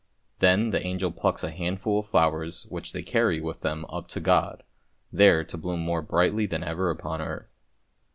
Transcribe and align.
Then 0.39 0.71
the 0.71 0.83
angel 0.83 1.11
plucks 1.11 1.43
a 1.43 1.51
handful 1.51 1.99
of 1.99 2.07
flowers 2.07 2.65
which 2.69 2.91
they 2.91 3.03
carry 3.03 3.39
with 3.39 3.61
them 3.61 3.85
up 3.85 4.07
to 4.07 4.19
God, 4.19 4.63
there 5.11 5.43
to 5.43 5.57
bloom 5.59 5.81
more 5.81 6.01
brightly 6.01 6.47
than 6.47 6.63
ever 6.63 6.89
upon 6.89 7.21
earth. 7.21 7.51